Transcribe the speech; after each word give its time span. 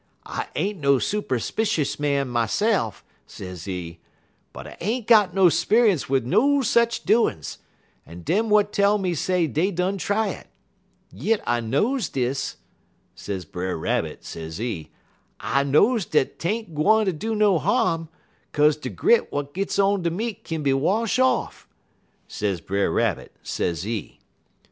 I 0.25 0.47
ain't 0.55 0.79
no 0.79 0.97
superspicious 0.97 1.99
man 1.99 2.27
myse'f,' 2.27 3.03
sezee, 3.27 3.99
'en 4.57 4.65
I 4.67 4.75
ain't 4.81 5.05
got 5.05 5.35
no 5.35 5.47
'speunce 5.47 6.09
wid 6.09 6.25
no 6.25 6.63
sech 6.63 7.01
doin's, 7.05 7.59
but 8.07 8.25
dem 8.25 8.45
w'at 8.45 8.73
tell 8.73 8.97
me 8.97 9.13
say 9.13 9.45
dey 9.45 9.69
done 9.69 9.99
try 9.99 10.29
it. 10.29 10.47
Yit 11.11 11.39
I 11.45 11.59
knows 11.59 12.09
dis,' 12.09 12.55
says 13.13 13.45
Brer 13.45 13.77
Rabbit, 13.77 14.23
sezee, 14.25 14.89
'I 15.39 15.63
knows 15.65 16.07
dat 16.07 16.39
't 16.39 16.49
ain't 16.49 16.73
gwine 16.73 17.15
do 17.19 17.35
no 17.35 17.59
harm, 17.59 18.09
'kaze 18.53 18.77
de 18.77 18.89
grit 18.89 19.25
w'at 19.29 19.53
gits 19.53 19.77
on 19.77 20.01
de 20.01 20.09
meat 20.09 20.43
kin 20.43 20.63
be 20.63 20.73
wash 20.73 21.19
off,' 21.19 21.67
sez 22.27 22.59
Brer 22.59 22.89
Rabbit, 22.91 23.35
sezee. 23.43 24.19